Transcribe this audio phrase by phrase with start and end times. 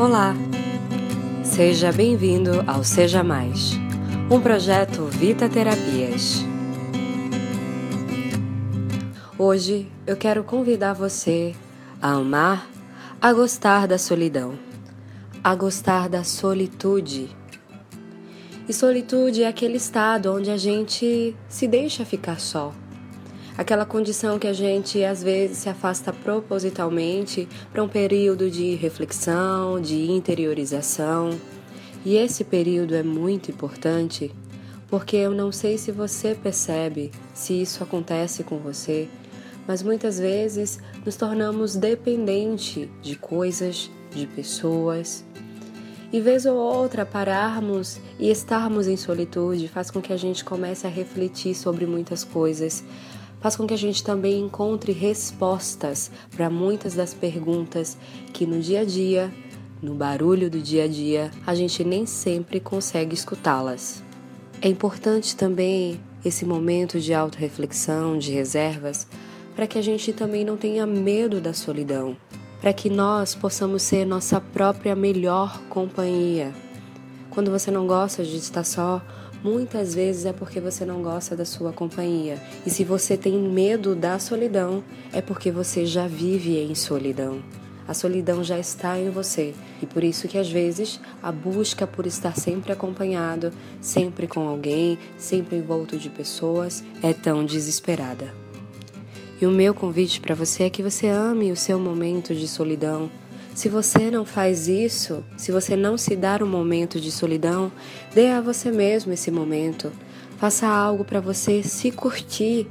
[0.00, 0.32] Olá!
[1.42, 3.72] Seja bem-vindo ao Seja Mais,
[4.30, 6.44] um projeto Vita Terapias.
[9.36, 11.52] Hoje eu quero convidar você
[12.00, 12.70] a amar,
[13.20, 14.56] a gostar da solidão,
[15.42, 17.36] a gostar da solitude.
[18.68, 22.72] E solitude é aquele estado onde a gente se deixa ficar só
[23.58, 29.80] aquela condição que a gente às vezes se afasta propositalmente para um período de reflexão,
[29.80, 31.36] de interiorização.
[32.04, 34.32] E esse período é muito importante
[34.88, 39.08] porque eu não sei se você percebe se isso acontece com você,
[39.66, 45.24] mas muitas vezes nos tornamos dependentes de coisas, de pessoas.
[46.10, 50.86] E vez ou outra pararmos e estarmos em solitude faz com que a gente comece
[50.86, 52.82] a refletir sobre muitas coisas,
[53.40, 57.96] faz com que a gente também encontre respostas para muitas das perguntas
[58.32, 59.32] que no dia a dia,
[59.80, 64.02] no barulho do dia a dia, a gente nem sempre consegue escutá-las.
[64.60, 69.06] É importante também esse momento de autorreflexão, de reservas,
[69.54, 72.16] para que a gente também não tenha medo da solidão,
[72.60, 76.52] para que nós possamos ser nossa própria melhor companhia.
[77.30, 79.00] Quando você não gosta de estar só,
[79.42, 82.40] muitas vezes é porque você não gosta da sua companhia.
[82.66, 87.42] E se você tem medo da solidão, é porque você já vive em solidão.
[87.86, 92.06] A solidão já está em você e por isso que às vezes a busca por
[92.06, 98.34] estar sempre acompanhado, sempre com alguém, sempre envolto de pessoas é tão desesperada.
[99.40, 103.08] E o meu convite para você é que você ame o seu momento de solidão,
[103.58, 107.72] se você não faz isso, se você não se dar um momento de solidão,
[108.14, 109.90] dê a você mesmo esse momento.
[110.38, 112.68] Faça algo para você se curtir.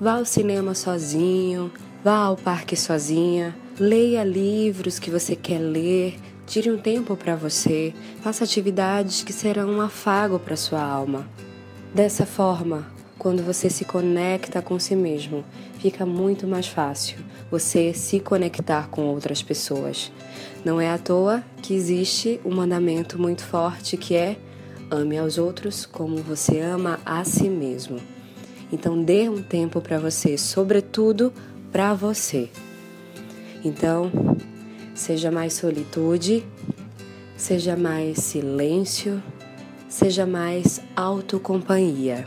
[0.00, 1.72] Vá ao cinema sozinho,
[2.04, 7.92] vá ao parque sozinha, leia livros que você quer ler, tire um tempo para você,
[8.22, 11.26] faça atividades que serão um afago para sua alma.
[11.92, 12.86] Dessa forma,
[13.18, 15.44] quando você se conecta com si mesmo,
[15.78, 17.18] fica muito mais fácil
[17.52, 20.10] você se conectar com outras pessoas.
[20.64, 24.38] Não é à toa que existe um mandamento muito forte que é
[24.90, 27.98] ame aos outros como você ama a si mesmo.
[28.72, 31.30] Então dê um tempo para você, sobretudo
[31.70, 32.48] para você.
[33.62, 34.10] Então,
[34.94, 36.44] seja mais solitude,
[37.36, 39.22] seja mais silêncio,
[39.88, 42.26] seja mais autocompanhia.